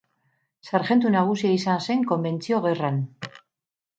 [0.69, 3.01] Sarjentu nagusia izan zen Konbentzio Gerran.